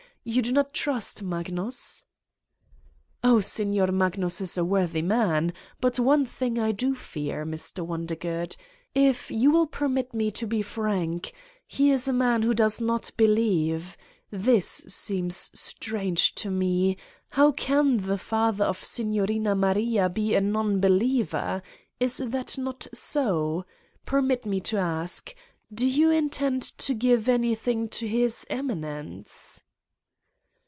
You 0.23 0.43
do 0.43 0.51
not 0.51 0.71
trust 0.71 1.23
Magnus!"' 1.23 2.05
l 3.23 3.37
Oh, 3.37 3.41
Signor 3.41 3.87
Magnus 3.91 4.39
is 4.39 4.55
a 4.55 4.63
worthy 4.63 5.01
man. 5.01 5.51
But 5.79 5.97
one 5.99 6.27
thing 6.27 6.59
I 6.59 6.71
do 6.71 6.93
fear, 6.93 7.43
Mr. 7.43 7.83
Wondergood, 7.83 8.55
if 8.93 9.31
you 9.31 9.49
will 9.49 9.65
per 9.65 9.87
mit 9.89 10.13
me 10.13 10.29
to 10.29 10.45
be 10.45 10.61
frank: 10.61 11.33
he 11.65 11.89
is 11.89 12.07
a 12.07 12.13
man 12.13 12.43
who 12.43 12.53
does 12.53 12.79
not 12.79 13.09
be 13.17 13.25
lieve. 13.25 13.97
This 14.29 14.85
seems 14.87 15.49
strange 15.59 16.35
to 16.35 16.51
me: 16.51 16.97
how 17.31 17.51
can 17.51 17.97
the 17.97 18.19
father 18.19 18.65
of 18.65 18.85
Signorina 18.85 19.55
Maria 19.55 20.07
be 20.07 20.35
a 20.35 20.41
non 20.41 20.79
believer? 20.79 21.63
Is 21.99 22.17
that 22.23 22.59
not 22.59 22.85
so? 22.93 23.65
Permit 24.05 24.45
me 24.45 24.59
to 24.59 24.77
ask: 24.77 25.33
do 25.73 25.87
you 25.87 26.11
intend 26.11 26.61
to 26.77 26.93
give 26.93 27.27
anything 27.27 27.89
to 27.89 28.07
his 28.07 28.45
Eminence!" 28.51 29.63